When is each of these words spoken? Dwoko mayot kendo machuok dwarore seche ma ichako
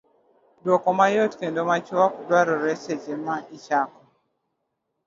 Dwoko 0.63 0.87
mayot 0.97 1.31
kendo 1.41 1.59
machuok 1.69 2.13
dwarore 2.25 2.73
seche 2.83 3.13
ma 3.25 3.35
ichako 3.57 4.01